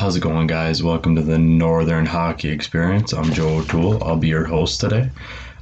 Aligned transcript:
How's 0.00 0.16
it 0.16 0.20
going, 0.20 0.46
guys? 0.46 0.82
Welcome 0.82 1.14
to 1.16 1.20
the 1.20 1.36
Northern 1.36 2.06
Hockey 2.06 2.48
Experience. 2.48 3.12
I'm 3.12 3.30
Joe 3.34 3.58
O'Toole. 3.58 4.02
I'll 4.02 4.16
be 4.16 4.28
your 4.28 4.46
host 4.46 4.80
today. 4.80 5.10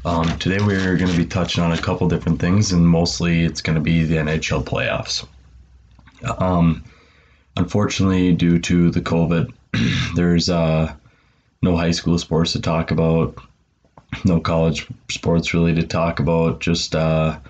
Um, 0.05 0.29
today, 0.39 0.65
we're 0.65 0.97
going 0.97 1.11
to 1.11 1.17
be 1.17 1.27
touching 1.27 1.65
on 1.65 1.73
a 1.73 1.77
couple 1.77 2.07
different 2.07 2.39
things, 2.39 2.71
and 2.71 2.87
mostly 2.87 3.43
it's 3.43 3.61
going 3.61 3.75
to 3.75 3.83
be 3.83 4.05
the 4.05 4.15
NHL 4.15 4.63
playoffs. 4.63 5.27
Um, 6.41 6.85
unfortunately, 7.57 8.33
due 8.33 8.61
to 8.61 8.93
the 8.93 9.01
COVID, 9.01 9.53
there's 10.15 10.49
uh, 10.49 10.95
no 11.61 11.77
high 11.77 11.91
school 11.91 12.17
sports 12.17 12.53
to 12.53 12.61
talk 12.61 12.93
about, 12.93 13.37
no 14.25 14.39
college 14.39 14.87
sports 15.11 15.53
really 15.53 15.75
to 15.75 15.83
talk 15.85 16.21
about. 16.21 16.61
Just 16.61 16.95
uh, 16.95 17.41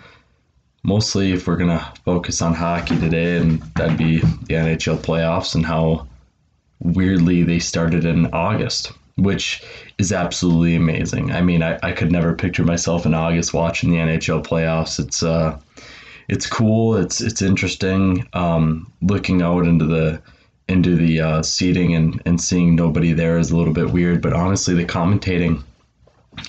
mostly, 0.85 1.33
if 1.33 1.47
we're 1.47 1.59
going 1.59 1.79
to 1.79 1.93
focus 2.07 2.41
on 2.41 2.55
hockey 2.55 2.99
today, 2.99 3.37
and 3.37 3.61
that'd 3.75 3.99
be 3.99 4.21
the 4.21 4.55
NHL 4.55 4.97
playoffs 4.97 5.55
and 5.55 5.67
how 5.67 6.07
weirdly 6.81 7.43
they 7.43 7.59
started 7.59 8.05
in 8.05 8.27
August, 8.27 8.93
which 9.17 9.63
is 9.99 10.13
absolutely 10.13 10.75
amazing. 10.75 11.33
I 11.33 11.41
mean, 11.41 11.63
I, 11.63 11.79
I 11.83 11.93
could 11.93 12.13
never 12.13 12.35
picture 12.35 12.65
myself 12.65 13.07
in 13.07 13.15
August 13.15 13.55
watching 13.55 13.91
the 13.91 13.97
NHL 13.97 14.45
playoffs. 14.47 14.99
It's 14.99 15.23
uh 15.23 15.59
it's 16.29 16.47
cool, 16.47 16.97
it's 16.97 17.21
it's 17.21 17.43
interesting. 17.43 18.27
Um, 18.35 18.93
looking 19.01 19.43
out 19.43 19.67
into 19.67 19.87
the 19.87 20.21
into 20.69 20.97
the 20.97 21.21
uh, 21.21 21.43
seating 21.43 21.95
and, 21.95 22.21
and 22.27 22.39
seeing 22.39 22.77
nobody 22.77 23.15
there 23.15 23.39
is 23.39 23.51
a 23.51 23.57
little 23.57 23.73
bit 23.73 23.91
weird, 23.91 24.21
but 24.21 24.35
honestly 24.35 24.75
the 24.75 24.85
commentating 24.85 25.63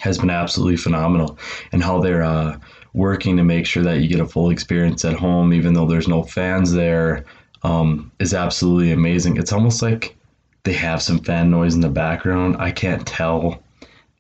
has 0.01 0.17
been 0.17 0.29
absolutely 0.29 0.75
phenomenal 0.75 1.39
and 1.71 1.81
how 1.81 1.99
they're 1.99 2.21
uh, 2.21 2.59
working 2.93 3.37
to 3.37 3.43
make 3.43 3.65
sure 3.65 3.81
that 3.81 4.01
you 4.01 4.09
get 4.09 4.19
a 4.19 4.25
full 4.25 4.49
experience 4.49 5.05
at 5.05 5.15
home 5.15 5.53
even 5.53 5.73
though 5.73 5.87
there's 5.87 6.07
no 6.07 6.21
fans 6.21 6.73
there 6.73 7.23
um, 7.63 8.11
is 8.19 8.33
absolutely 8.33 8.91
amazing. 8.91 9.37
It's 9.37 9.53
almost 9.53 9.81
like 9.81 10.15
they 10.63 10.73
have 10.73 11.01
some 11.01 11.19
fan 11.19 11.49
noise 11.49 11.75
in 11.75 11.81
the 11.81 11.89
background. 11.89 12.57
I 12.59 12.71
can't 12.71 13.05
tell. 13.05 13.61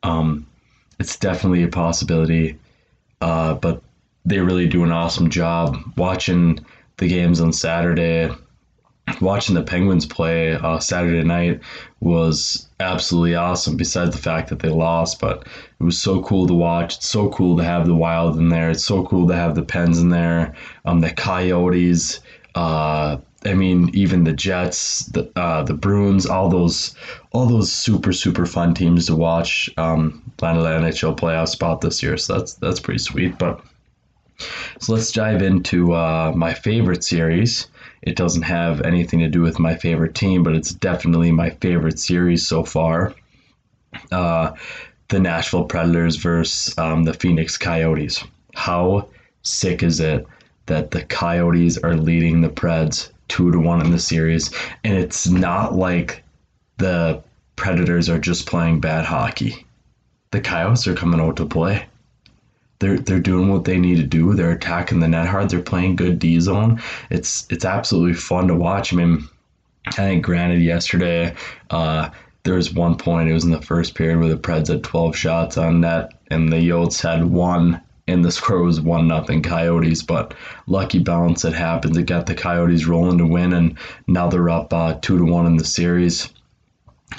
Um, 0.03 0.47
it's 0.99 1.17
definitely 1.17 1.63
a 1.63 1.67
possibility, 1.67 2.57
uh, 3.21 3.55
but 3.55 3.81
they 4.25 4.39
really 4.39 4.67
do 4.67 4.83
an 4.83 4.91
awesome 4.91 5.29
job 5.29 5.77
watching 5.97 6.59
the 6.97 7.07
games 7.07 7.41
on 7.41 7.53
Saturday. 7.53 8.29
Watching 9.21 9.55
the 9.55 9.63
Penguins 9.63 10.05
play 10.05 10.53
uh, 10.53 10.79
Saturday 10.79 11.23
night 11.23 11.61
was 11.99 12.69
absolutely 12.79 13.35
awesome. 13.35 13.75
Besides 13.75 14.15
the 14.15 14.21
fact 14.21 14.49
that 14.49 14.59
they 14.59 14.69
lost, 14.69 15.19
but 15.19 15.47
it 15.79 15.83
was 15.83 15.99
so 15.99 16.21
cool 16.21 16.45
to 16.45 16.53
watch. 16.53 16.97
It's 16.97 17.09
so 17.09 17.29
cool 17.29 17.57
to 17.57 17.63
have 17.63 17.87
the 17.87 17.95
Wild 17.95 18.37
in 18.37 18.49
there. 18.49 18.69
It's 18.69 18.85
so 18.85 19.03
cool 19.05 19.27
to 19.27 19.35
have 19.35 19.55
the 19.55 19.63
Pens 19.63 19.99
in 19.99 20.09
there. 20.09 20.53
Um, 20.85 20.99
the 20.99 21.09
Coyotes. 21.09 22.19
Uh, 22.53 23.17
I 23.45 23.53
mean, 23.53 23.89
even 23.93 24.25
the 24.25 24.33
Jets, 24.33 25.05
the 25.05 25.31
uh, 25.35 25.63
the 25.63 25.73
Bruins, 25.73 26.25
all 26.25 26.49
those, 26.49 26.93
all 27.31 27.45
those 27.45 27.71
super 27.71 28.11
super 28.11 28.45
fun 28.45 28.73
teams 28.73 29.05
to 29.05 29.15
watch. 29.15 29.69
Um, 29.77 30.31
landed 30.41 30.65
an 30.65 30.83
NHL 30.83 31.17
playoff 31.17 31.47
spot 31.47 31.81
this 31.81 32.03
year, 32.03 32.17
so 32.17 32.37
that's 32.37 32.53
that's 32.55 32.79
pretty 32.79 32.99
sweet. 32.99 33.37
But 33.37 33.61
so 34.79 34.93
let's 34.93 35.11
dive 35.11 35.41
into 35.41 35.93
uh, 35.93 36.33
my 36.35 36.53
favorite 36.53 37.03
series. 37.03 37.67
It 38.01 38.15
doesn't 38.15 38.43
have 38.43 38.81
anything 38.81 39.19
to 39.19 39.29
do 39.29 39.41
with 39.41 39.59
my 39.59 39.75
favorite 39.75 40.15
team, 40.15 40.43
but 40.43 40.55
it's 40.55 40.71
definitely 40.71 41.31
my 41.31 41.49
favorite 41.49 41.99
series 41.99 42.47
so 42.47 42.63
far. 42.63 43.13
Uh, 44.11 44.53
the 45.09 45.19
Nashville 45.19 45.65
Predators 45.65 46.15
versus 46.17 46.77
um, 46.77 47.03
the 47.03 47.13
Phoenix 47.13 47.57
Coyotes. 47.57 48.23
How 48.53 49.09
sick 49.41 49.83
is 49.83 49.99
it 49.99 50.25
that 50.67 50.91
the 50.91 51.03
Coyotes 51.03 51.77
are 51.77 51.95
leading 51.95 52.41
the 52.41 52.49
Preds 52.49 53.09
two 53.29 53.51
to 53.51 53.59
one 53.59 53.85
in 53.85 53.91
the 53.91 53.99
series, 53.99 54.51
and 54.83 54.97
it's 54.97 55.27
not 55.27 55.75
like 55.75 56.23
the 56.77 57.23
Predators 57.55 58.09
are 58.09 58.19
just 58.19 58.45
playing 58.45 58.79
bad 58.79 59.05
hockey. 59.05 59.65
The 60.31 60.39
Coyotes 60.39 60.87
are 60.87 60.95
coming 60.95 61.19
out 61.19 61.37
to 61.37 61.45
play. 61.45 61.85
They're 62.79 62.97
they're 62.97 63.19
doing 63.19 63.49
what 63.49 63.65
they 63.65 63.77
need 63.77 63.97
to 63.97 64.03
do. 64.03 64.33
They're 64.33 64.51
attacking 64.51 65.01
the 65.01 65.07
net 65.09 65.27
hard. 65.27 65.49
They're 65.49 65.61
playing 65.61 65.97
good 65.97 66.19
D 66.19 66.39
zone. 66.39 66.81
It's 67.09 67.45
it's 67.49 67.65
absolutely 67.65 68.13
fun 68.13 68.47
to 68.47 68.55
watch. 68.55 68.93
I 68.93 68.95
mean, 68.95 69.27
I 69.87 69.91
think 69.91 70.23
granted 70.23 70.61
yesterday, 70.61 71.35
uh, 71.69 72.09
there 72.43 72.55
was 72.55 72.73
one 72.73 72.95
point. 72.95 73.29
It 73.29 73.33
was 73.33 73.43
in 73.43 73.51
the 73.51 73.61
first 73.61 73.95
period 73.95 74.19
where 74.19 74.29
the 74.29 74.37
Preds 74.37 74.69
had 74.69 74.83
12 74.83 75.15
shots 75.15 75.57
on 75.57 75.81
net, 75.81 76.13
and 76.31 76.51
the 76.51 76.57
Yotes 76.57 77.01
had 77.01 77.25
one 77.25 77.81
and 78.09 78.25
the 78.25 78.31
score 78.31 78.63
was 78.63 78.81
one 78.81 79.07
nothing 79.07 79.41
Coyotes. 79.41 80.01
But 80.01 80.33
lucky 80.67 80.99
bounce 80.99 81.45
it 81.45 81.53
happened. 81.53 81.95
It 81.97 82.07
got 82.07 82.25
the 82.25 82.35
Coyotes 82.35 82.87
rolling 82.87 83.17
to 83.19 83.25
win, 83.25 83.53
and 83.53 83.77
now 84.07 84.29
they're 84.29 84.49
up 84.49 84.73
uh, 84.73 84.95
two 85.01 85.17
to 85.17 85.25
one 85.25 85.45
in 85.45 85.57
the 85.57 85.65
series. 85.65 86.29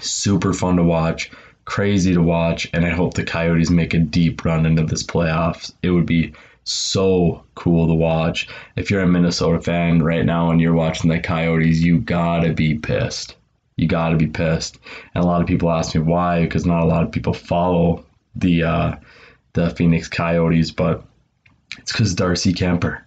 Super 0.00 0.52
fun 0.52 0.76
to 0.76 0.84
watch, 0.84 1.30
crazy 1.64 2.12
to 2.14 2.22
watch, 2.22 2.68
and 2.72 2.84
I 2.84 2.90
hope 2.90 3.14
the 3.14 3.24
Coyotes 3.24 3.70
make 3.70 3.94
a 3.94 3.98
deep 3.98 4.44
run 4.44 4.66
into 4.66 4.84
this 4.84 5.02
playoffs. 5.02 5.72
It 5.82 5.90
would 5.90 6.06
be 6.06 6.32
so 6.64 7.42
cool 7.54 7.86
to 7.86 7.94
watch. 7.94 8.48
If 8.76 8.90
you're 8.90 9.02
a 9.02 9.06
Minnesota 9.06 9.60
fan 9.60 10.02
right 10.02 10.24
now 10.24 10.50
and 10.50 10.60
you're 10.60 10.74
watching 10.74 11.10
the 11.10 11.18
Coyotes, 11.18 11.80
you 11.80 11.98
gotta 11.98 12.52
be 12.52 12.74
pissed. 12.74 13.36
You 13.76 13.88
gotta 13.88 14.16
be 14.16 14.26
pissed. 14.26 14.78
And 15.14 15.24
a 15.24 15.26
lot 15.26 15.40
of 15.40 15.46
people 15.46 15.70
ask 15.70 15.94
me 15.94 16.02
why, 16.02 16.42
because 16.42 16.66
not 16.66 16.82
a 16.82 16.86
lot 16.86 17.02
of 17.02 17.12
people 17.12 17.32
follow 17.32 18.04
the 18.36 18.62
uh, 18.62 18.96
the 19.52 19.70
Phoenix 19.70 20.08
Coyotes, 20.08 20.70
but 20.70 21.04
it's 21.78 21.92
because 21.92 22.14
Darcy 22.14 22.52
Kuemper. 22.52 23.00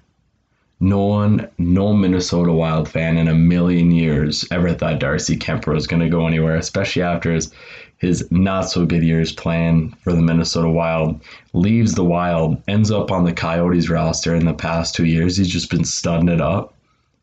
No 0.80 1.06
one, 1.06 1.48
no 1.58 1.94
Minnesota 1.94 2.52
Wild 2.52 2.90
fan 2.90 3.18
in 3.18 3.30
a 3.30 3.34
million 3.34 3.92
years 3.92 4.46
ever 4.52 4.74
thought 4.74 5.00
Darcy 5.00 5.38
Kuemper 5.38 5.74
was 5.74 5.88
going 5.88 6.02
to 6.02 6.10
go 6.10 6.28
anywhere, 6.28 6.58
especially 6.58 7.02
after 7.02 7.34
his 7.34 7.52
his 8.00 8.30
not 8.32 8.70
so 8.70 8.86
good 8.86 9.02
years 9.02 9.32
playing 9.32 9.92
for 10.04 10.12
the 10.12 10.22
Minnesota 10.22 10.70
Wild. 10.70 11.22
Leaves 11.54 11.94
the 11.94 12.04
Wild, 12.04 12.62
ends 12.68 12.92
up 12.92 13.12
on 13.12 13.24
the 13.24 13.32
Coyotes 13.32 13.90
roster 13.90 14.36
in 14.36 14.46
the 14.46 14.54
past 14.54 14.94
two 14.94 15.06
years. 15.06 15.38
He's 15.38 15.48
just 15.48 15.70
been 15.70 15.86
studding 15.86 16.28
it 16.28 16.42
up. 16.42 16.74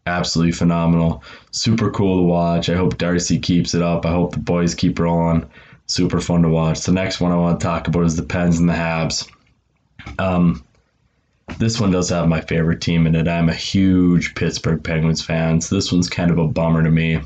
Absolutely 0.06 0.52
phenomenal. 0.52 1.22
Super 1.50 1.91
cool 1.91 2.20
to 2.20 2.22
watch. 2.22 2.70
I 2.70 2.76
hope 2.76 2.97
Darcy 2.97 3.38
keeps 3.38 3.75
it 3.75 3.82
up. 3.82 4.06
I 4.06 4.10
hope 4.10 4.32
the 4.32 4.38
boys 4.38 4.75
keep 4.75 4.98
rolling 4.98 5.44
super 5.90 6.20
fun 6.20 6.42
to 6.42 6.48
watch. 6.48 6.82
The 6.82 6.92
next 6.92 7.20
one 7.20 7.32
I 7.32 7.36
want 7.36 7.60
to 7.60 7.66
talk 7.66 7.88
about 7.88 8.04
is 8.04 8.16
the 8.16 8.22
Pens 8.22 8.58
and 8.58 8.68
the 8.68 8.74
Habs. 8.74 9.30
Um, 10.18 10.64
this 11.58 11.80
one 11.80 11.90
does 11.90 12.08
have 12.10 12.28
my 12.28 12.40
favorite 12.40 12.80
team 12.80 13.06
in 13.06 13.16
it. 13.16 13.26
I'm 13.26 13.48
a 13.48 13.54
huge 13.54 14.34
Pittsburgh 14.34 14.82
Penguins 14.82 15.22
fan, 15.22 15.60
so 15.60 15.74
this 15.74 15.90
one's 15.92 16.08
kind 16.08 16.30
of 16.30 16.38
a 16.38 16.46
bummer 16.46 16.82
to 16.82 16.90
me. 16.90 17.20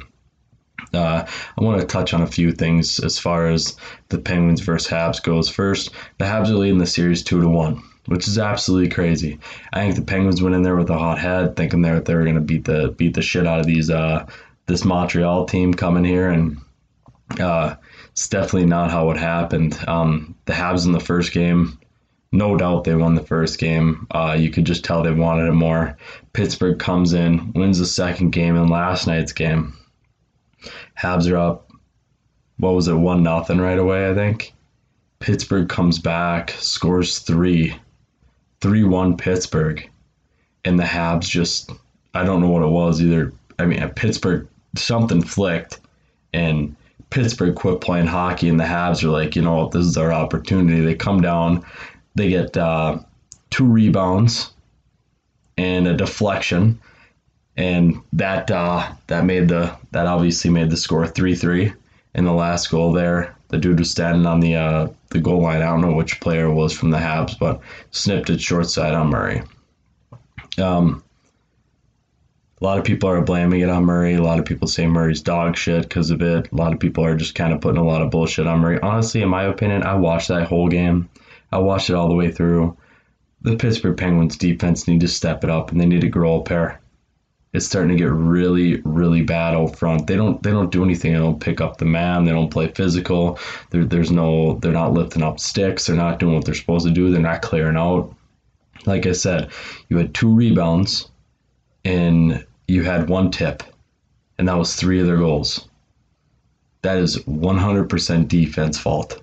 Uh, 0.93 1.27
I 1.59 1.63
want 1.63 1.81
to 1.81 1.87
touch 1.87 2.15
on 2.15 2.23
a 2.23 2.27
few 2.27 2.53
things 2.53 3.01
as 3.01 3.19
far 3.19 3.49
as 3.49 3.77
the 4.09 4.19
Penguins 4.19 4.61
versus 4.61 4.91
Habs 4.91 5.23
goes. 5.23 5.49
First, 5.49 5.91
the 6.19 6.25
Habs 6.25 6.49
are 6.49 6.55
leading 6.55 6.79
the 6.79 6.87
series 6.87 7.23
two 7.23 7.41
to 7.41 7.49
one, 7.49 7.83
which 8.07 8.27
is 8.29 8.39
absolutely 8.39 8.89
crazy. 8.89 9.39
I 9.73 9.81
think 9.81 9.97
the 9.97 10.03
Penguins 10.03 10.41
went 10.41 10.55
in 10.55 10.63
there 10.63 10.77
with 10.77 10.91
a 10.91 10.99
hot 10.99 11.19
head, 11.19 11.57
thinking 11.57 11.83
that 11.83 12.05
they 12.05 12.15
were 12.15 12.23
going 12.23 12.35
to 12.37 12.41
beat 12.41 12.65
the 12.65 12.95
beat 12.97 13.15
the 13.15 13.23
shit 13.23 13.47
out 13.47 13.61
of 13.61 13.67
these 13.67 13.91
uh, 13.91 14.27
this 14.67 14.85
Montreal 14.85 15.47
team 15.47 15.75
coming 15.75 16.05
here, 16.05 16.31
and 16.31 16.59
uh, 17.39 17.77
it's 18.13 18.29
definitely 18.29 18.67
not 18.67 18.91
how 18.91 19.11
it 19.11 19.17
happened. 19.17 19.79
Um, 19.87 20.35
the 20.45 20.53
Habs 20.53 20.87
in 20.87 20.93
the 20.93 21.01
first 21.01 21.33
game, 21.33 21.79
no 22.33 22.57
doubt 22.57 22.85
they 22.85 22.95
won 22.95 23.15
the 23.15 23.23
first 23.23 23.59
game. 23.59 24.07
Uh, 24.11 24.37
you 24.39 24.51
could 24.51 24.65
just 24.65 24.85
tell 24.85 25.03
they 25.03 25.11
wanted 25.11 25.49
it 25.49 25.53
more. 25.53 25.97
Pittsburgh 26.33 26.79
comes 26.79 27.13
in, 27.13 27.53
wins 27.55 27.79
the 27.79 27.87
second 27.87 28.31
game, 28.31 28.57
and 28.57 28.71
last 28.71 29.07
night's 29.07 29.33
game, 29.33 29.75
Habs 31.01 31.31
are 31.31 31.37
up. 31.37 31.71
What 32.59 32.75
was 32.75 32.89
it, 32.89 32.95
one 32.95 33.23
nothing 33.23 33.59
right 33.59 33.79
away? 33.79 34.11
I 34.11 34.15
think. 34.15 34.53
Pittsburgh 35.21 35.69
comes 35.69 35.99
back, 35.99 36.51
scores 36.51 37.21
three, 37.21 37.75
three 38.61 38.85
one 38.85 39.17
Pittsburgh, 39.17 39.89
and 40.65 40.79
the 40.79 40.85
Habs 40.85 41.29
just 41.29 41.71
I 42.15 42.25
don't 42.25 42.41
know 42.41 42.49
what 42.49 42.63
it 42.63 42.69
was 42.69 43.01
either. 43.01 43.33
I 43.59 43.65
mean, 43.65 43.89
Pittsburgh 43.91 44.47
something 44.77 45.23
flicked, 45.23 45.81
and 46.33 46.77
Pittsburgh 47.15 47.55
quit 47.55 47.81
playing 47.81 48.09
hockey, 48.09 48.49
and 48.49 48.59
the 48.59 48.65
Habs 48.65 49.05
are 49.05 49.09
like, 49.09 49.37
you 49.37 49.43
know, 49.43 49.69
this 49.69 49.87
is 49.87 49.97
our 49.97 50.13
opportunity. 50.13 50.81
They 50.81 50.97
come 50.97 51.21
down, 51.21 51.65
they 52.17 52.29
get 52.29 52.57
uh, 52.57 52.99
two 53.51 53.67
rebounds 53.67 54.51
and 55.57 55.87
a 55.87 55.97
deflection, 55.97 56.81
and 57.57 58.01
that 58.15 58.51
uh, 58.51 58.91
that 59.07 59.25
made 59.25 59.47
the 59.47 59.77
that 59.93 60.09
obviously 60.09 60.51
made 60.51 60.71
the 60.71 60.77
score 60.77 61.07
three 61.07 61.37
three. 61.37 61.73
In 62.17 62.25
the 62.25 62.33
last 62.33 62.69
goal 62.69 62.93
there, 62.93 63.37
the 63.47 63.59
dude 63.59 63.79
was 63.79 63.93
standing 63.93 64.27
on 64.27 64.41
the 64.41 64.57
uh, 64.57 64.89
the 65.11 65.21
goal 65.21 65.41
line. 65.41 65.63
I 65.63 65.67
don't 65.67 65.83
know 65.83 65.95
which 65.95 66.19
player 66.19 66.51
was 66.51 66.73
from 66.73 66.91
the 66.91 66.99
Habs, 66.99 67.39
but 67.39 67.61
snipped 67.93 68.29
it 68.29 68.41
short 68.41 68.69
side 68.69 68.93
on 68.93 69.11
Murray. 69.11 69.41
Um, 70.59 71.04
a 72.65 72.67
lot 72.67 72.79
of 72.79 72.85
people 72.85 73.11
are 73.11 73.21
blaming 73.21 73.61
it 73.61 73.69
on 73.69 73.85
Murray. 73.85 74.15
A 74.15 74.23
lot 74.23 74.39
of 74.39 74.47
people 74.47 74.67
say 74.67 74.87
Murray's 74.87 75.21
dog 75.21 75.55
shit 75.55 75.83
because 75.83 76.11
of 76.11 76.23
it. 76.23 76.51
A 76.51 76.57
lot 76.57 76.73
of 76.73 76.81
people 76.81 77.05
are 77.05 77.15
just 77.15 77.35
kind 77.35 77.53
of 77.53 77.61
putting 77.61 77.77
a 77.77 77.85
lot 77.85 78.01
of 78.01 78.11
bullshit 78.11 78.47
on 78.47 78.61
Murray. 78.61 78.81
Honestly, 78.81 79.21
in 79.21 79.29
my 79.29 79.43
opinion, 79.43 79.83
I 79.83 79.97
watched 79.97 80.29
that 80.29 80.49
whole 80.49 80.69
game. 80.69 81.11
I 81.53 81.59
watched 81.59 81.91
it 81.91 81.95
all 81.95 82.09
the 82.09 82.15
way 82.15 82.31
through. 82.31 82.75
The 83.43 83.57
Pittsburgh 83.57 83.99
Penguins 83.99 84.39
defense 84.39 84.89
need 84.89 85.01
to 85.01 85.09
step 85.09 85.45
it 85.45 85.51
up 85.51 85.73
and 85.73 85.79
they 85.79 85.85
need 85.85 86.01
to 86.01 86.09
grow 86.09 86.41
a 86.41 86.43
pair. 86.43 86.81
it's 87.53 87.67
starting 87.67 87.91
to 87.91 88.03
get 88.03 88.11
really, 88.11 88.81
really 88.87 89.21
bad 89.21 89.55
out 89.55 89.77
front. 89.77 90.07
They 90.07 90.17
don't 90.17 90.43
they 90.43 90.51
don't 90.51 90.73
do 90.73 90.85
anything. 90.85 91.13
They 91.13 91.19
don't 91.19 91.39
pick 91.39 91.61
up 91.61 91.77
the 91.77 91.85
man. 91.85 92.25
They 92.25 92.33
don't 92.33 92.51
play 92.51 92.69
physical. 92.69 93.39
There, 93.73 93.85
there's 93.85 94.11
no 94.11 94.59
they're 94.61 94.73
not 94.73 94.95
lifting 94.95 95.23
up 95.23 95.39
sticks. 95.39 95.85
They're 95.85 95.97
not 95.97 96.19
doing 96.19 96.35
what 96.35 96.47
they're 96.47 96.55
supposed 96.55 96.87
to 96.87 96.93
do. 96.95 97.11
They're 97.11 97.21
not 97.21 97.43
clearing 97.43 97.77
out. 97.77 98.17
Like 98.87 99.05
I 99.05 99.13
said, 99.13 99.51
you 99.91 99.99
had 99.99 100.15
two 100.15 100.35
rebounds, 100.35 101.11
and 101.85 102.45
you 102.69 102.83
had 102.83 103.09
one 103.09 103.31
tip, 103.31 103.63
and 104.39 104.49
that 104.49 104.59
was 104.59 104.75
three 104.75 105.01
of 105.01 105.07
their 105.07 105.19
goals. 105.19 105.69
That 106.83 106.99
is 106.99 107.17
100% 107.19 108.29
defense 108.29 108.79
fault. 108.79 109.23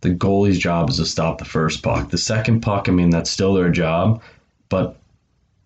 The 0.00 0.10
goalie's 0.10 0.58
job 0.58 0.90
is 0.90 0.96
to 0.96 1.06
stop 1.06 1.38
the 1.38 1.44
first 1.44 1.82
puck. 1.82 2.10
The 2.10 2.18
second 2.18 2.60
puck, 2.60 2.88
I 2.88 2.92
mean, 2.92 3.10
that's 3.10 3.30
still 3.30 3.54
their 3.54 3.70
job, 3.70 4.20
but 4.68 4.96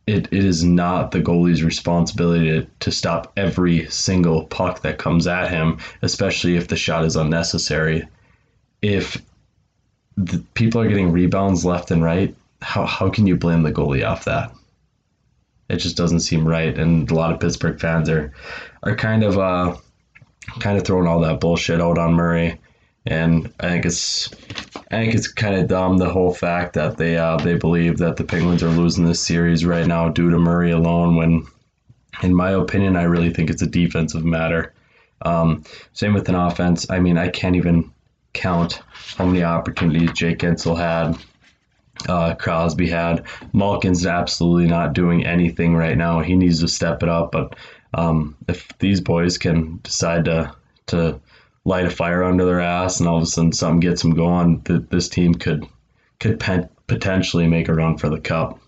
it, 0.06 0.28
it 0.30 0.44
is 0.44 0.62
not 0.62 1.10
the 1.10 1.20
goalie's 1.20 1.64
responsibility 1.64 2.46
to, 2.46 2.66
to 2.80 2.90
stop 2.92 3.32
every 3.36 3.88
single 3.90 4.44
puck 4.44 4.82
that 4.82 4.98
comes 4.98 5.26
at 5.26 5.50
him, 5.50 5.78
especially 6.02 6.56
if 6.56 6.68
the 6.68 6.76
shot 6.76 7.04
is 7.04 7.16
unnecessary. 7.16 8.06
If 8.82 9.20
people 10.54 10.80
are 10.80 10.88
getting 10.88 11.12
rebounds 11.12 11.64
left 11.64 11.90
and 11.90 12.02
right, 12.02 12.34
how, 12.62 12.86
how 12.86 13.08
can 13.10 13.26
you 13.26 13.36
blame 13.36 13.62
the 13.62 13.72
goalie 13.72 14.06
off 14.06 14.24
that? 14.24 14.52
It 15.68 15.76
just 15.76 15.96
doesn't 15.96 16.20
seem 16.20 16.46
right. 16.46 16.76
And 16.76 17.10
a 17.10 17.14
lot 17.14 17.32
of 17.32 17.40
Pittsburgh 17.40 17.80
fans 17.80 18.08
are, 18.08 18.32
are 18.82 18.94
kind 18.94 19.24
of 19.24 19.38
uh, 19.38 19.76
kind 20.60 20.78
of 20.78 20.84
throwing 20.84 21.06
all 21.06 21.20
that 21.20 21.40
bullshit 21.40 21.80
out 21.80 21.98
on 21.98 22.14
Murray. 22.14 22.60
And 23.06 23.52
I 23.60 23.68
think 23.68 23.86
it's 23.86 24.32
I 24.90 24.96
think 24.96 25.14
it's 25.14 25.28
kind 25.28 25.54
of 25.54 25.68
dumb 25.68 25.96
the 25.96 26.10
whole 26.10 26.32
fact 26.32 26.74
that 26.74 26.96
they 26.96 27.16
uh, 27.16 27.36
they 27.36 27.54
believe 27.54 27.98
that 27.98 28.16
the 28.16 28.24
Penguins 28.24 28.62
are 28.62 28.68
losing 28.68 29.04
this 29.04 29.20
series 29.20 29.64
right 29.64 29.86
now 29.86 30.08
due 30.08 30.30
to 30.30 30.38
Murray 30.38 30.72
alone. 30.72 31.16
When, 31.16 31.46
in 32.22 32.34
my 32.34 32.50
opinion, 32.50 32.96
I 32.96 33.02
really 33.02 33.32
think 33.32 33.50
it's 33.50 33.62
a 33.62 33.66
defensive 33.66 34.24
matter. 34.24 34.72
Um, 35.22 35.64
same 35.92 36.14
with 36.14 36.28
an 36.28 36.34
offense. 36.34 36.90
I 36.90 36.98
mean, 36.98 37.16
I 37.16 37.28
can't 37.28 37.56
even 37.56 37.92
count 38.32 38.82
how 39.16 39.26
many 39.26 39.42
opportunities 39.42 40.12
Jake 40.12 40.38
Guentzel 40.38 40.76
had, 40.76 41.16
uh, 42.08 42.34
Crosby 42.34 42.88
had. 42.88 43.24
Malkin's 43.52 44.06
absolutely 44.06 44.66
not 44.66 44.92
doing 44.92 45.24
anything 45.24 45.74
right 45.74 45.96
now. 45.96 46.20
He 46.20 46.34
needs 46.34 46.60
to 46.60 46.68
step 46.68 47.02
it 47.02 47.08
up. 47.08 47.32
But 47.32 47.56
um, 47.94 48.36
if 48.48 48.68
these 48.78 49.00
boys 49.00 49.38
can 49.38 49.80
decide 49.82 50.24
to 50.26 50.54
to 50.86 51.20
light 51.64 51.86
a 51.86 51.90
fire 51.90 52.22
under 52.22 52.44
their 52.44 52.60
ass, 52.60 53.00
and 53.00 53.08
all 53.08 53.16
of 53.16 53.22
a 53.22 53.26
sudden 53.26 53.52
something 53.52 53.80
gets 53.80 54.02
them 54.02 54.14
going, 54.14 54.60
that 54.64 54.90
this 54.90 55.08
team 55.08 55.34
could 55.34 55.66
could 56.20 56.42
potentially 56.86 57.46
make 57.46 57.68
a 57.68 57.74
run 57.74 57.98
for 57.98 58.08
the 58.08 58.20
cup. 58.20 58.60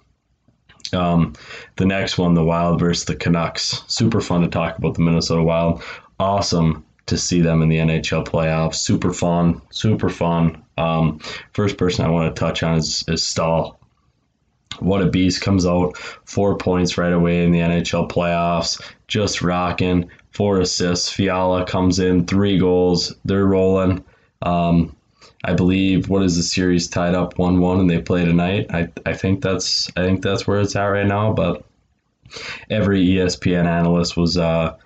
Um, 0.93 1.35
the 1.77 1.87
next 1.87 2.19
one, 2.19 2.35
the 2.35 2.45
Wild 2.45 2.81
versus 2.81 3.05
the 3.05 3.17
Canucks. 3.17 3.85
Super 3.89 4.21
fun 4.21 4.41
to 4.43 4.49
talk 4.49 4.79
about 4.79 4.95
the 4.95 5.03
Minnesota 5.03 5.43
Wild. 5.43 5.83
Awesome 6.19 6.85
to 7.09 7.19
see 7.19 7.41
them 7.41 7.63
in 7.63 7.69
the 7.69 7.79
NHL 7.79 8.27
playoffs. 8.27 8.77
Super 8.77 9.13
fun, 9.13 9.61
super 9.71 10.09
fun. 10.09 10.63
Um, 10.77 11.21
first 11.53 11.77
person 11.77 12.05
I 12.05 12.11
want 12.11 12.35
to 12.35 12.39
touch 12.39 12.63
on 12.63 12.79
is, 12.79 13.05
is 13.09 13.23
Staal. 13.23 13.79
What 14.81 15.03
a 15.03 15.07
beast 15.07 15.41
comes 15.41 15.67
out, 15.67 15.97
four 15.97 16.57
points 16.57 16.97
right 16.97 17.13
away 17.13 17.45
in 17.45 17.51
the 17.51 17.59
NHL 17.59 18.09
playoffs, 18.09 18.81
just 19.09 19.43
rocking 19.43 20.09
four 20.31 20.61
assists. 20.61 21.11
Fiala 21.11 21.65
comes 21.67 21.99
in, 21.99 22.27
three 22.27 22.59
goals. 22.59 23.15
They're 23.25 23.45
rolling. 23.45 24.05
Um, 24.43 24.95
I 25.45 25.55
believe 25.55 26.09
what 26.09 26.23
is 26.23 26.37
the 26.37 26.43
series 26.43 26.89
tied 26.89 27.15
up 27.15 27.39
one 27.39 27.61
one 27.61 27.81
and 27.81 27.91
they 27.91 28.01
play 28.01 28.25
tonight. 28.25 28.67
I, 28.71 28.89
I 29.07 29.15
think 29.15 29.43
that's 29.43 29.89
I 29.97 30.05
think 30.05 30.23
that's 30.23 30.47
where 30.47 30.61
it's 30.61 30.77
at 30.77 30.85
right 30.85 31.07
now. 31.07 31.33
But 31.33 31.65
every 32.71 33.05
ESPN 33.05 33.67
analyst 33.67 34.17
was 34.17 34.37
uh, 34.37 34.77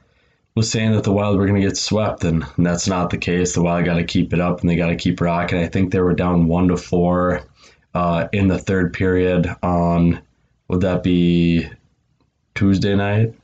was 0.55 0.71
saying 0.71 0.93
that 0.93 1.05
the 1.05 1.13
Wild 1.13 1.39
were 1.39 1.47
going 1.47 1.61
to 1.61 1.67
get 1.67 1.77
swept, 1.77 2.25
and, 2.25 2.45
that's 2.59 2.87
not 2.87 3.11
the 3.11 3.19
case. 3.19 3.55
The 3.55 3.63
Wild 3.63 3.85
got 3.85 3.97
to 3.97 4.05
keep 4.05 4.33
it 4.33 4.41
up 4.41 4.61
and 4.61 4.69
they 4.69 4.77
got 4.77 4.89
to 4.89 4.97
keep 4.97 5.21
rocking. 5.21 5.59
I 5.59 5.69
think 5.69 5.93
they 5.93 6.01
were 6.01 6.15
down 6.15 6.47
one 6.47 6.69
to 6.69 6.77
four 6.77 7.43
uh, 7.95 8.29
in 8.33 8.49
the 8.49 8.59
third 8.59 8.93
period 8.93 9.55
on 9.63 10.21
would 10.69 10.81
that 10.83 11.03
be 11.03 11.69
Tuesday 12.55 12.95
night? 12.95 13.35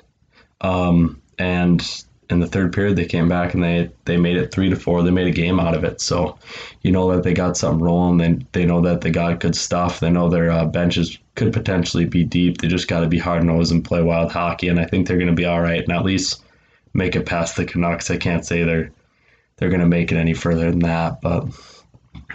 Um, 0.61 1.21
and 1.39 1.83
in 2.31 2.41
the 2.41 2.47
third 2.47 2.73
period 2.73 2.97
they 2.97 3.07
came 3.07 3.29
back 3.29 3.55
and 3.55 3.63
they 3.63 3.91
they 4.05 4.17
made 4.17 4.37
it 4.37 4.51
three 4.51 4.71
to 4.71 4.77
four. 4.77 5.03
They 5.03 5.11
made 5.11 5.27
a 5.27 5.33
game 5.33 5.61
out 5.61 5.75
of 5.75 5.85
it. 5.85 6.01
So 6.01 6.39
you 6.83 6.91
know 6.91 7.11
that 7.13 7.23
they 7.23 7.35
got 7.35 7.57
something 7.57 7.85
rolling. 7.85 8.19
They 8.19 8.47
they 8.53 8.67
know 8.67 8.81
that 8.83 9.01
they 9.01 9.11
got 9.11 9.41
good 9.41 9.57
stuff. 9.57 10.01
They 10.01 10.11
know 10.11 10.29
their 10.29 10.51
uh, 10.51 10.67
benches 10.67 11.19
could 11.35 11.53
potentially 11.53 12.05
be 12.05 12.25
deep. 12.25 12.59
They 12.59 12.69
just 12.69 12.89
got 12.89 13.01
to 13.01 13.09
be 13.09 13.19
hard 13.19 13.45
nosed 13.45 13.73
and 13.73 13.85
play 13.85 14.03
wild 14.03 14.33
hockey. 14.33 14.69
And 14.69 14.81
I 14.81 14.85
think 14.85 15.07
they're 15.07 15.19
going 15.19 15.29
to 15.29 15.35
be 15.35 15.47
all 15.47 15.61
right 15.61 15.83
and 15.83 15.93
at 15.93 16.05
least 16.05 16.43
make 16.95 17.17
it 17.17 17.27
past 17.27 17.57
the 17.57 17.65
Canucks. 17.65 18.11
I 18.11 18.17
can't 18.17 18.45
say 18.45 18.65
they're 18.65 18.91
they're 19.57 19.71
going 19.71 19.81
to 19.81 19.87
make 19.87 20.13
it 20.13 20.17
any 20.17 20.35
further 20.35 20.71
than 20.71 20.81
that, 20.81 21.21
but. 21.21 21.49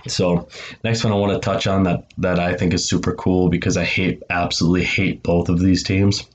So 0.08 0.50
next 0.84 1.04
one 1.04 1.14
I 1.14 1.16
want 1.16 1.34
to 1.34 1.40
touch 1.40 1.66
on 1.66 1.84
that 1.84 2.06
that 2.18 2.40
I 2.40 2.56
think 2.56 2.74
is 2.74 2.88
super 2.88 3.14
cool 3.14 3.50
because 3.50 3.78
I 3.78 3.84
hate 3.84 4.22
absolutely 4.30 4.84
hate 4.84 5.24
both 5.24 5.50
of 5.50 5.60
these 5.60 5.84
teams 5.84 6.26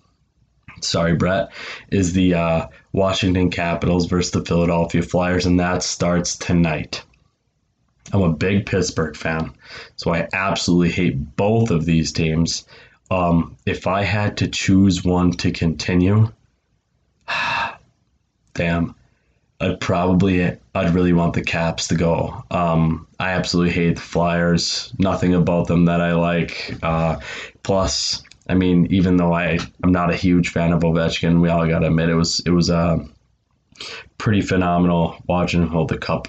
sorry, 0.84 1.14
Brett, 1.14 1.50
is 1.90 2.12
the 2.12 2.34
uh, 2.34 2.66
Washington 2.92 3.50
Capitals 3.50 4.06
versus 4.06 4.32
the 4.32 4.44
Philadelphia 4.44 5.02
Flyers, 5.02 5.46
and 5.46 5.60
that 5.60 5.82
starts 5.82 6.36
tonight. 6.36 7.02
I'm 8.12 8.22
a 8.22 8.32
big 8.32 8.66
Pittsburgh 8.66 9.16
fan, 9.16 9.52
so 9.96 10.14
I 10.14 10.28
absolutely 10.32 10.90
hate 10.90 11.36
both 11.36 11.70
of 11.70 11.84
these 11.84 12.12
teams. 12.12 12.64
Um, 13.10 13.56
if 13.66 13.86
I 13.86 14.02
had 14.02 14.38
to 14.38 14.48
choose 14.48 15.04
one 15.04 15.32
to 15.32 15.50
continue, 15.50 16.30
damn, 18.58 18.94
I'd 19.60 19.80
probably, 19.80 20.44
I'd 20.74 20.94
really 20.94 21.12
want 21.12 21.34
the 21.34 21.42
Caps 21.42 21.86
to 21.88 21.94
go. 21.94 22.44
Um, 22.50 23.06
I 23.18 23.30
absolutely 23.30 23.72
hate 23.72 23.96
the 23.96 24.02
Flyers. 24.02 24.92
Nothing 24.98 25.34
about 25.34 25.68
them 25.68 25.86
that 25.86 26.00
I 26.00 26.12
like. 26.12 26.76
Uh, 26.82 27.20
plus, 27.62 28.22
I 28.48 28.54
mean, 28.54 28.88
even 28.90 29.16
though 29.16 29.32
I 29.32 29.58
I'm 29.82 29.92
not 29.92 30.10
a 30.10 30.16
huge 30.16 30.48
fan 30.48 30.72
of 30.72 30.82
Ovechkin, 30.82 31.40
we 31.40 31.48
all 31.48 31.66
got 31.68 31.80
to 31.80 31.86
admit 31.86 32.08
it 32.08 32.14
was 32.14 32.40
it 32.40 32.50
was 32.50 32.68
uh, 32.68 32.98
pretty 34.16 34.40
phenomenal 34.40 35.22
watching 35.26 35.62
him 35.62 35.68
hold 35.68 35.88
the 35.88 35.98
cup 35.98 36.28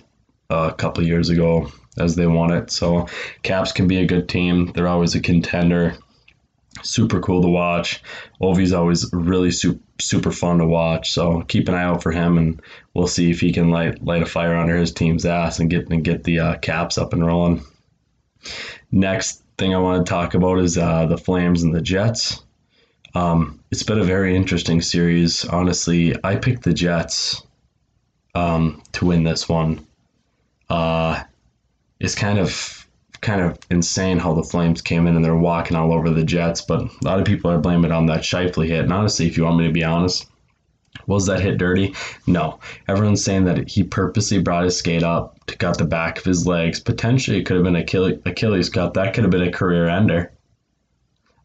uh, 0.51 0.69
a 0.71 0.75
couple 0.75 1.03
years 1.03 1.29
ago 1.29 1.71
as 1.97 2.15
they 2.15 2.27
won 2.27 2.53
it. 2.53 2.71
So 2.71 3.07
Caps 3.41 3.71
can 3.71 3.87
be 3.87 3.97
a 3.97 4.05
good 4.05 4.29
team. 4.29 4.71
They're 4.73 4.87
always 4.87 5.15
a 5.15 5.19
contender. 5.19 5.95
Super 6.83 7.19
cool 7.19 7.41
to 7.41 7.47
watch. 7.47 8.01
Ovi's 8.41 8.73
always 8.73 9.11
really 9.11 9.51
super 9.51 9.79
super 9.99 10.31
fun 10.31 10.59
to 10.59 10.65
watch. 10.65 11.11
So 11.11 11.41
keep 11.41 11.67
an 11.67 11.75
eye 11.75 11.83
out 11.83 12.01
for 12.01 12.11
him, 12.11 12.37
and 12.37 12.61
we'll 12.93 13.07
see 13.07 13.31
if 13.31 13.41
he 13.41 13.51
can 13.51 13.69
light 13.69 14.03
light 14.03 14.21
a 14.21 14.25
fire 14.25 14.55
under 14.55 14.77
his 14.77 14.93
team's 14.93 15.25
ass 15.25 15.59
and 15.59 15.69
get 15.69 15.89
and 15.89 16.03
get 16.03 16.23
the 16.23 16.39
uh, 16.39 16.57
Caps 16.57 16.97
up 16.97 17.13
and 17.13 17.25
rolling. 17.25 17.63
Next 18.91 19.43
thing 19.57 19.73
I 19.73 19.79
want 19.79 20.05
to 20.05 20.09
talk 20.09 20.33
about 20.33 20.59
is 20.59 20.77
uh, 20.77 21.05
the 21.05 21.17
Flames 21.17 21.63
and 21.63 21.75
the 21.75 21.81
Jets. 21.81 22.43
Um, 23.13 23.59
it's 23.71 23.83
been 23.83 23.99
a 23.99 24.03
very 24.03 24.35
interesting 24.35 24.81
series. 24.81 25.43
Honestly, 25.45 26.15
I 26.23 26.35
picked 26.35 26.63
the 26.63 26.73
Jets 26.73 27.41
um, 28.35 28.81
to 28.93 29.05
win 29.05 29.23
this 29.23 29.49
one. 29.49 29.85
Uh, 30.69 31.23
it's 31.99 32.15
kind 32.15 32.39
of 32.39 32.78
kind 33.21 33.41
of 33.41 33.57
insane 33.69 34.19
how 34.19 34.33
the 34.33 34.43
Flames 34.43 34.81
came 34.81 35.07
in 35.07 35.15
and 35.15 35.23
they're 35.23 35.35
walking 35.35 35.75
all 35.75 35.93
over 35.93 36.09
the 36.09 36.23
Jets, 36.23 36.61
but 36.61 36.81
a 36.81 36.89
lot 37.03 37.19
of 37.19 37.25
people 37.25 37.51
are 37.51 37.59
blaming 37.59 37.91
it 37.91 37.91
on 37.91 38.05
that 38.07 38.21
Scheifele 38.21 38.67
hit. 38.67 38.83
And 38.83 38.93
honestly, 38.93 39.27
if 39.27 39.37
you 39.37 39.43
want 39.43 39.57
me 39.57 39.67
to 39.67 39.73
be 39.73 39.83
honest, 39.83 40.27
was 41.05 41.25
that 41.27 41.41
hit 41.41 41.57
dirty? 41.57 41.93
No. 42.27 42.59
Everyone's 42.87 43.23
saying 43.23 43.45
that 43.45 43.69
he 43.69 43.83
purposely 43.83 44.39
brought 44.39 44.63
his 44.63 44.77
skate 44.77 45.03
up 45.03 45.43
to 45.47 45.57
cut 45.57 45.77
the 45.77 45.85
back 45.85 46.17
of 46.17 46.23
his 46.23 46.45
legs. 46.47 46.79
Potentially, 46.79 47.39
it 47.39 47.45
could 47.45 47.55
have 47.55 47.63
been 47.63 47.75
Achilles, 47.75 48.19
Achilles 48.25 48.69
cut. 48.69 48.93
That 48.93 49.13
could 49.13 49.23
have 49.23 49.31
been 49.31 49.47
a 49.47 49.51
career 49.51 49.87
ender. 49.87 50.31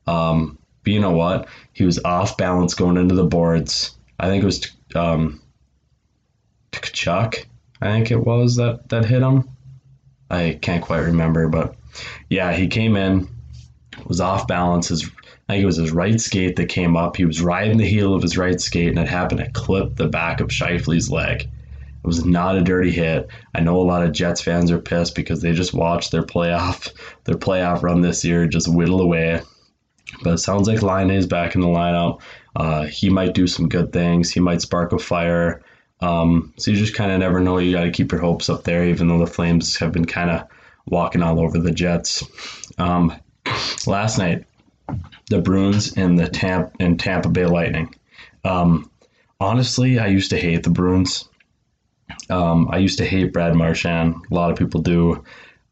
Um, 0.07 0.59
but 0.83 0.93
you 0.93 1.01
know 1.01 1.13
what? 1.13 1.49
He 1.73 1.85
was 1.85 1.99
off 2.05 2.37
balance 2.37 2.75
going 2.75 2.97
into 2.97 3.15
the 3.15 3.25
boards. 3.25 3.97
I 4.21 4.29
think 4.29 4.43
it 4.43 4.47
was 4.47 4.71
um, 4.95 5.41
Tkachuk. 6.73 7.47
I 7.81 7.87
think 7.91 8.11
it 8.11 8.19
was 8.19 8.57
that 8.57 8.89
that 8.91 9.05
hit 9.05 9.23
him. 9.23 9.49
I 10.31 10.59
can't 10.61 10.83
quite 10.83 11.01
remember, 11.01 11.49
but 11.49 11.77
yeah, 12.29 12.53
he 12.53 12.67
came 12.69 12.97
in, 12.97 13.29
was 14.07 14.21
off 14.21 14.47
balance. 14.47 14.89
His 14.89 15.09
I 15.49 15.55
think 15.55 15.63
it 15.63 15.67
was 15.67 15.77
his 15.77 15.93
right 15.93 16.19
skate 16.19 16.57
that 16.57 16.71
came 16.71 16.97
up. 16.97 17.17
He 17.17 17.27
was 17.27 17.43
riding 17.43 17.77
the 17.77 17.87
heel 17.87 18.15
of 18.15 18.23
his 18.23 18.39
right 18.39 18.59
skate, 18.59 18.89
and 18.89 18.99
it 18.99 19.09
happened 19.09 19.41
to 19.41 19.51
clip 19.51 19.97
the 19.97 20.09
back 20.09 20.41
of 20.41 20.49
Scheifele's 20.49 21.11
leg. 21.11 21.43
It 21.43 22.07
was 22.07 22.25
not 22.25 22.57
a 22.57 22.63
dirty 22.63 22.91
hit. 22.91 23.29
I 23.55 23.61
know 23.61 23.81
a 23.81 23.83
lot 23.83 24.03
of 24.03 24.13
Jets 24.13 24.41
fans 24.41 24.71
are 24.71 24.79
pissed 24.79 25.15
because 25.15 25.43
they 25.43 25.53
just 25.53 25.75
watched 25.75 26.13
their 26.13 26.23
playoff 26.23 26.93
their 27.25 27.37
playoff 27.37 27.83
run 27.83 28.01
this 28.01 28.25
year 28.25 28.47
just 28.47 28.69
whittle 28.69 29.01
away. 29.01 29.41
But 30.23 30.35
it 30.35 30.39
sounds 30.39 30.69
like 30.69 30.83
Laine 30.83 31.11
is 31.11 31.27
back 31.27 31.55
in 31.55 31.61
the 31.61 31.67
lineup. 31.67 32.21
Uh, 32.57 32.85
he 32.85 33.11
might 33.11 33.35
do 33.35 33.47
some 33.47 33.69
good 33.69 33.93
things. 33.93 34.31
He 34.31 34.41
might 34.41 34.63
spark 34.63 34.93
a 34.93 34.99
fire. 34.99 35.63
Um, 36.05 36.53
so 36.59 36.71
you 36.71 36.77
just 36.77 36.95
kind 36.95 37.11
of 37.11 37.19
never 37.19 37.41
know. 37.41 37.57
You 37.57 37.73
got 37.73 37.85
to 37.85 37.91
keep 37.91 38.13
your 38.13 38.21
hopes 38.21 38.51
up 38.51 38.65
there, 38.65 38.85
even 38.85 39.09
though 39.09 39.19
the 39.19 39.27
Flames 39.27 39.77
have 39.79 39.93
been 39.93 40.05
kind 40.05 40.31
of 40.31 40.47
walking 40.87 41.23
all 41.23 41.41
over 41.41 41.59
the 41.59 41.71
Jets. 41.71 42.23
Um, 42.77 43.15
last 43.87 44.19
night, 44.19 44.45
the 45.31 45.41
Bruins 45.41 45.97
and 45.97 46.19
the 46.19 46.29
Tampa 46.29 46.73
and 46.79 47.01
Tampa 47.01 47.31
Bay 47.31 47.47
Lightning. 47.47 47.95
Um, 48.45 48.91
honestly, 49.41 49.99
I 49.99 50.09
used 50.09 50.31
to 50.31 50.39
hate 50.39 50.63
the 50.63 50.71
Bruins. 50.71 51.27
Um, 52.29 52.69
I 52.71 52.79
used 52.79 52.99
to 52.99 53.07
hate 53.07 53.33
Brad 53.33 53.55
Marchand. 53.55 54.17
A 54.31 54.35
lot 54.35 54.51
of 54.51 54.59
people 54.59 54.83
do. 54.83 55.25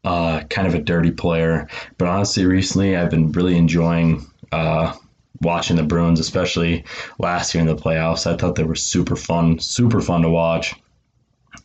Uh, 0.03 0.41
kind 0.49 0.67
of 0.67 0.73
a 0.73 0.81
dirty 0.81 1.11
player. 1.11 1.67
But 1.99 2.07
honestly, 2.07 2.45
recently 2.45 2.97
I've 2.97 3.11
been 3.11 3.31
really 3.33 3.55
enjoying 3.55 4.25
uh, 4.51 4.93
watching 5.41 5.75
the 5.75 5.83
Bruins, 5.83 6.19
especially 6.19 6.85
last 7.19 7.53
year 7.53 7.61
in 7.61 7.67
the 7.67 7.75
playoffs. 7.75 8.31
I 8.31 8.37
thought 8.37 8.55
they 8.55 8.63
were 8.63 8.75
super 8.75 9.15
fun, 9.15 9.59
super 9.59 10.01
fun 10.01 10.21
to 10.21 10.29
watch. 10.29 10.75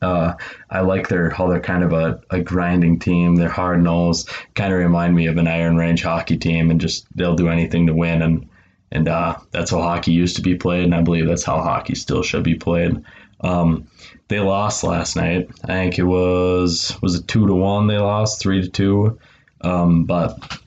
Uh, 0.00 0.34
I 0.70 0.80
like 0.80 1.08
their 1.08 1.30
how 1.30 1.48
they're 1.48 1.60
kind 1.60 1.82
of 1.82 1.92
a, 1.92 2.20
a 2.30 2.40
grinding 2.40 2.98
team. 2.98 3.36
They're 3.36 3.48
hard 3.48 3.82
nosed, 3.82 4.30
kind 4.54 4.72
of 4.72 4.78
remind 4.78 5.14
me 5.14 5.26
of 5.26 5.36
an 5.38 5.48
Iron 5.48 5.76
Range 5.76 6.00
hockey 6.02 6.36
team, 6.36 6.70
and 6.70 6.80
just 6.80 7.06
they'll 7.16 7.34
do 7.34 7.48
anything 7.48 7.86
to 7.86 7.94
win. 7.94 8.22
And 8.22 8.48
and 8.90 9.08
uh, 9.08 9.36
that's 9.50 9.70
how 9.70 9.82
hockey 9.82 10.12
used 10.12 10.36
to 10.36 10.42
be 10.42 10.54
played, 10.54 10.84
and 10.84 10.94
I 10.94 11.02
believe 11.02 11.26
that's 11.26 11.44
how 11.44 11.60
hockey 11.60 11.94
still 11.94 12.22
should 12.22 12.44
be 12.44 12.54
played. 12.54 13.02
Um, 13.40 13.88
they 14.28 14.40
lost 14.40 14.84
last 14.84 15.16
night. 15.16 15.48
I 15.64 15.66
think 15.66 15.98
it 15.98 16.04
was 16.04 16.96
was 17.02 17.16
it 17.16 17.28
two 17.28 17.46
to 17.46 17.54
one. 17.54 17.86
They 17.86 17.98
lost 17.98 18.40
three 18.40 18.62
to 18.62 18.68
two, 18.68 19.18
um, 19.62 20.04
but 20.04 20.60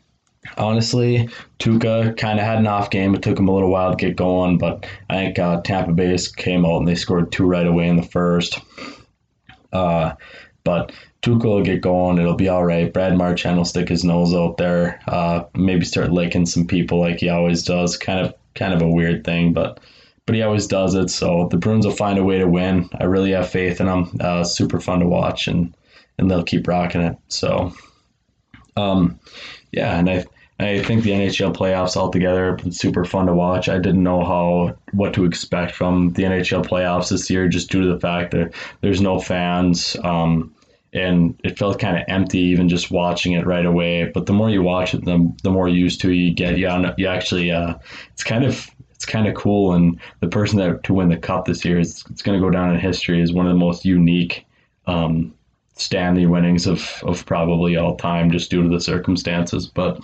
honestly, 0.58 1.30
Tuukka 1.60 2.18
kind 2.18 2.40
of 2.40 2.46
had 2.46 2.60
an 2.60 2.68
off 2.68 2.90
game. 2.90 3.16
It 3.16 3.22
took 3.22 3.40
him 3.40 3.48
a 3.48 3.54
little 3.54 3.70
while 3.70 3.92
to 3.92 4.06
get 4.06 4.16
going, 4.16 4.58
but 4.58 4.86
I 5.10 5.16
think 5.16 5.40
uh, 5.40 5.62
Tampa 5.62 5.94
Bay 5.94 6.18
came 6.36 6.66
out 6.66 6.78
and 6.78 6.88
they 6.88 6.96
scored 6.96 7.32
two 7.32 7.46
right 7.46 7.68
away 7.68 7.88
in 7.88 7.96
the 7.96 8.04
first. 8.04 8.60
Uh, 9.72 10.14
but 10.64 10.92
Tuukka 11.22 11.46
will 11.46 11.64
get 11.64 11.82
going. 11.82 12.18
It'll 12.18 12.36
be 12.36 12.50
all 12.50 12.66
right. 12.66 12.92
Brad 12.92 13.18
Marchand 13.18 13.58
will 13.58 13.66
stick 13.66 13.90
his 13.90 14.04
nose 14.04 14.34
out 14.34 14.58
there. 14.58 15.00
Uh, 15.08 15.44
maybe 15.56 15.86
start 15.86 16.12
licking 16.12 16.46
some 16.46 16.68
people 16.68 17.00
like 17.00 17.20
he 17.20 17.30
always 17.30 17.64
does. 17.64 17.98
Kind 17.98 18.20
of 18.20 18.34
kind 18.56 18.74
of 18.74 18.82
a 18.82 18.88
weird 18.90 19.24
thing, 19.24 19.54
but 19.54 19.80
but 20.26 20.36
he 20.36 20.42
always 20.42 20.68
does 20.68 20.96
it. 20.96 21.10
So 21.10 21.48
the 21.50 21.58
Bruins 21.58 21.86
will 21.86 21.94
find 21.94 22.18
a 22.18 22.24
way 22.24 22.40
to 22.40 22.48
win. 22.48 22.90
I 23.00 23.06
really 23.06 23.32
have 23.32 23.50
faith 23.50 23.80
in 23.80 23.88
them. 23.88 24.18
Uh, 24.20 24.44
super 24.44 24.80
fun 24.80 25.00
to 25.00 25.08
watch, 25.08 25.48
and 25.48 25.76
and 26.18 26.30
they'll 26.30 26.44
keep 26.44 26.68
rocking 26.68 27.02
it. 27.02 27.18
So, 27.28 27.74
um, 28.76 29.20
yeah, 29.72 29.98
and 29.98 30.10
I 30.10 30.26
I 30.62 30.84
think 30.84 31.04
the 31.04 31.12
NHL 31.12 31.56
playoffs 31.56 31.96
altogether 31.96 32.52
have 32.52 32.58
been 32.58 32.72
super 32.72 33.04
fun 33.06 33.26
to 33.28 33.34
watch. 33.34 33.68
I 33.68 33.78
didn't 33.78 34.04
know 34.04 34.24
how 34.24 34.76
what 34.92 35.14
to 35.16 35.26
expect 35.26 35.74
from 35.74 36.14
the 36.14 36.24
NHL 36.24 36.66
playoffs 36.66 37.10
this 37.10 37.30
year, 37.30 37.48
just 37.48 37.70
due 37.70 37.82
to 37.82 37.94
the 37.94 38.00
fact 38.00 38.32
that 38.32 38.54
there's 38.82 39.02
no 39.02 39.20
fans. 39.20 39.96
Um, 40.04 40.54
and 40.94 41.40
it 41.44 41.58
felt 41.58 41.80
kind 41.80 41.98
of 41.98 42.04
empty 42.08 42.40
even 42.40 42.68
just 42.68 42.92
watching 42.92 43.34
it 43.34 43.46
right 43.46 43.66
away. 43.66 44.12
But 44.14 44.26
the 44.26 44.34
more 44.34 44.50
you 44.50 44.62
watch 44.62 44.94
it, 44.94 45.06
the, 45.06 45.34
the 45.42 45.50
more 45.50 45.70
used 45.70 46.02
to 46.02 46.12
you 46.12 46.34
get. 46.34 46.58
You, 46.58 46.70
you 46.98 47.08
actually, 47.08 47.52
uh, 47.52 47.76
it's 48.12 48.24
kind 48.24 48.44
of 48.44 48.70
it's 48.92 49.06
kind 49.06 49.28
of 49.28 49.34
cool. 49.36 49.74
And 49.74 50.00
the 50.20 50.28
person 50.28 50.60
that 50.60 50.84
to 50.84 50.94
win 50.94 51.10
the 51.10 51.18
cup 51.18 51.46
this 51.46 51.66
year 51.66 51.80
is 51.80 52.04
it's 52.10 52.22
going 52.22 52.40
to 52.40 52.46
go 52.46 52.52
down 52.52 52.74
in 52.74 52.80
history 52.80 53.22
as 53.22 53.32
one 53.32 53.48
of 53.48 53.54
the 53.54 53.60
most 53.60 53.86
unique 53.86 54.46
um, 54.86 55.34
Stanley 55.76 56.26
winnings 56.26 56.68
of 56.68 57.02
of 57.04 57.26
probably 57.26 57.78
all 57.78 57.96
time, 57.96 58.30
just 58.30 58.52
due 58.52 58.62
to 58.62 58.70
the 58.70 58.82
circumstances. 58.82 59.68
But 59.68 60.04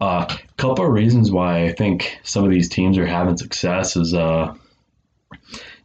a 0.00 0.04
uh, 0.04 0.36
couple 0.56 0.84
of 0.84 0.92
reasons 0.92 1.30
why 1.30 1.64
I 1.64 1.72
think 1.72 2.18
some 2.22 2.44
of 2.44 2.50
these 2.50 2.68
teams 2.68 2.98
are 2.98 3.06
having 3.06 3.36
success 3.36 3.96
is, 3.96 4.14
uh, 4.14 4.54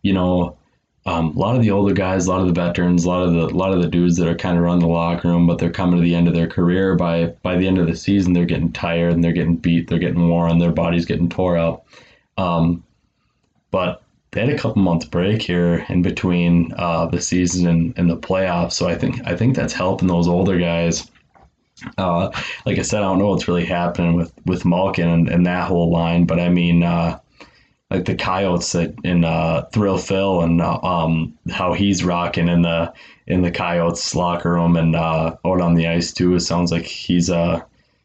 you 0.02 0.14
know, 0.14 0.58
um, 1.06 1.36
a 1.36 1.40
lot 1.40 1.56
of 1.56 1.62
the 1.62 1.72
older 1.72 1.94
guys, 1.94 2.28
a 2.28 2.30
lot 2.30 2.42
of 2.42 2.48
the 2.48 2.54
veterans, 2.54 3.06
a 3.06 3.10
lot 3.10 3.24
of 3.24 3.34
the 3.34 3.46
a 3.46 3.58
lot 3.58 3.74
of 3.74 3.82
the 3.82 3.88
dudes 3.88 4.18
that 4.18 4.28
are 4.28 4.36
kind 4.36 4.58
of 4.58 4.64
running 4.64 4.82
the 4.82 4.88
locker 4.88 5.28
room, 5.28 5.48
but 5.48 5.58
they're 5.58 5.72
coming 5.72 5.96
to 5.96 6.04
the 6.04 6.14
end 6.14 6.28
of 6.28 6.34
their 6.34 6.48
career. 6.48 6.96
By 6.96 7.28
by 7.42 7.56
the 7.56 7.68
end 7.68 7.78
of 7.78 7.88
the 7.88 7.96
season, 7.96 8.34
they're 8.34 8.46
getting 8.46 8.72
tired 8.72 9.14
and 9.14 9.24
they're 9.24 9.32
getting 9.32 9.56
beat, 9.56 9.88
they're 9.88 9.98
getting 9.98 10.30
worn, 10.30 10.60
their 10.60 10.72
body's 10.72 11.06
getting 11.06 11.30
tore 11.30 11.58
up. 11.58 11.86
Um, 12.38 12.84
but 13.72 14.04
they 14.32 14.42
had 14.42 14.50
a 14.50 14.58
couple 14.58 14.82
months 14.82 15.06
break 15.06 15.42
here 15.42 15.86
in 15.90 16.02
between 16.02 16.74
uh, 16.78 17.08
the 17.08 17.22
season 17.22 17.68
and, 17.68 17.94
and 17.98 18.10
the 18.10 18.18
playoffs, 18.18 18.74
so 18.74 18.88
I 18.88 18.96
think 18.96 19.26
I 19.26 19.36
think 19.36 19.56
that's 19.56 19.74
helping 19.74 20.08
those 20.08 20.28
older 20.28 20.60
guys 20.60 21.10
uh, 21.98 22.30
like 22.66 22.78
I 22.78 22.82
said, 22.82 23.00
I 23.00 23.04
don't 23.04 23.20
know 23.20 23.30
what's 23.30 23.48
really 23.48 23.66
happening 23.66 24.16
with 24.16 24.34
with 24.46 24.66
Malkin 24.66 25.08
and, 25.08 25.30
and 25.30 25.46
that 25.46 25.68
whole 25.68 25.92
line, 25.92 26.26
but 26.26 26.40
I 26.40 26.50
mean, 26.50 26.84
uh, 26.84 27.20
like 27.90 28.06
the 28.06 28.16
Coyotes 28.16 28.72
that 28.74 28.94
in 29.04 29.24
uh, 29.26 29.64
Thrill 29.74 29.98
Phil 29.98 30.42
and 30.42 30.62
uh, 30.62 30.80
um, 30.82 31.38
how 31.52 31.74
he's 31.74 32.04
rocking 32.04 32.48
in 32.48 32.62
the 32.62 32.94
in 33.28 33.42
the 33.42 33.52
Coyotes 33.52 34.16
locker 34.16 34.54
room 34.54 34.76
and 34.76 34.96
uh, 34.96 35.36
out 35.46 35.62
on 35.62 35.76
the 35.76 35.88
ice 35.88 36.12
too. 36.12 36.36
It 36.36 36.42
sounds 36.42 36.72
like 36.72 36.86
he's 36.86 37.30
uh 37.30 37.62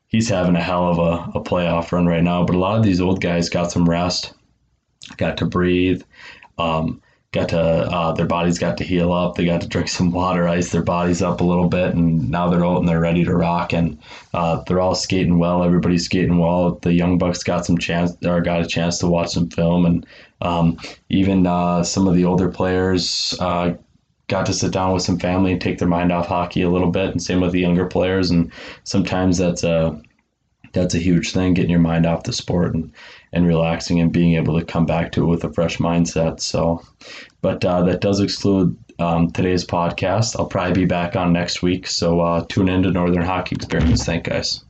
he's 0.08 0.28
having 0.28 0.56
a 0.56 0.62
hell 0.62 0.88
of 0.88 0.98
a, 0.98 1.38
a 1.38 1.42
playoff 1.42 1.92
run 1.92 2.06
right 2.06 2.22
now. 2.22 2.44
But 2.44 2.56
a 2.56 2.58
lot 2.58 2.78
of 2.78 2.84
these 2.84 3.00
old 3.00 3.20
guys 3.20 3.48
got 3.48 3.72
some 3.72 3.88
rest, 3.88 4.32
got 5.16 5.38
to 5.38 5.46
breathe. 5.46 6.02
Um, 6.56 7.02
got 7.34 7.48
to 7.48 7.60
uh, 7.60 8.12
their 8.12 8.26
bodies 8.26 8.58
got 8.58 8.78
to 8.78 8.84
heal 8.84 9.12
up. 9.12 9.34
They 9.34 9.44
got 9.44 9.60
to 9.60 9.68
drink 9.68 9.88
some 9.88 10.12
water, 10.12 10.48
ice 10.48 10.70
their 10.70 10.82
bodies 10.82 11.20
up 11.20 11.40
a 11.40 11.44
little 11.44 11.68
bit, 11.68 11.94
and 11.94 12.30
now 12.30 12.48
they're 12.48 12.64
out 12.64 12.78
and 12.78 12.88
they're 12.88 13.00
ready 13.00 13.24
to 13.24 13.34
rock. 13.34 13.72
And 13.72 13.98
uh, 14.32 14.62
they're 14.66 14.80
all 14.80 14.94
skating 14.94 15.38
well. 15.38 15.64
Everybody's 15.64 16.04
skating 16.04 16.38
well. 16.38 16.76
The 16.76 16.92
young 16.92 17.18
bucks 17.18 17.42
got 17.42 17.66
some 17.66 17.76
chance 17.76 18.16
or 18.24 18.40
got 18.40 18.62
a 18.62 18.66
chance 18.66 18.98
to 18.98 19.08
watch 19.08 19.32
some 19.32 19.50
film, 19.50 19.84
and 19.84 20.06
um, 20.40 20.78
even 21.10 21.46
uh, 21.46 21.82
some 21.82 22.06
of 22.06 22.14
the 22.14 22.24
older 22.24 22.48
players. 22.48 23.36
Uh, 23.40 23.74
got 24.26 24.46
to 24.46 24.54
sit 24.54 24.72
down 24.72 24.94
with 24.94 25.02
some 25.02 25.18
family 25.18 25.52
and 25.52 25.60
take 25.60 25.78
their 25.78 25.86
mind 25.86 26.10
off 26.10 26.26
hockey 26.26 26.62
a 26.62 26.70
little 26.70 26.90
bit, 26.90 27.10
and 27.10 27.22
same 27.22 27.42
with 27.42 27.52
the 27.52 27.60
younger 27.60 27.84
players. 27.84 28.30
And 28.30 28.50
sometimes 28.84 29.36
that's 29.36 29.64
a 29.64 30.00
that's 30.74 30.94
a 30.94 30.98
huge 30.98 31.32
thing, 31.32 31.54
getting 31.54 31.70
your 31.70 31.80
mind 31.80 32.06
off 32.06 32.24
the 32.24 32.32
sport 32.32 32.74
and, 32.74 32.92
and 33.32 33.46
relaxing 33.46 34.00
and 34.00 34.12
being 34.12 34.34
able 34.34 34.58
to 34.58 34.64
come 34.64 34.86
back 34.86 35.12
to 35.12 35.22
it 35.22 35.26
with 35.26 35.44
a 35.44 35.52
fresh 35.52 35.78
mindset. 35.78 36.40
So, 36.40 36.82
but 37.40 37.64
uh, 37.64 37.82
that 37.84 38.00
does 38.00 38.20
exclude 38.20 38.76
um, 38.98 39.30
today's 39.30 39.66
podcast. 39.66 40.36
I'll 40.38 40.46
probably 40.46 40.74
be 40.74 40.86
back 40.86 41.16
on 41.16 41.32
next 41.32 41.62
week. 41.62 41.86
So 41.86 42.20
uh, 42.20 42.44
tune 42.48 42.68
in 42.68 42.82
to 42.82 42.90
Northern 42.90 43.24
Hockey 43.24 43.56
Experience. 43.56 44.04
Thank 44.04 44.24
guys. 44.24 44.64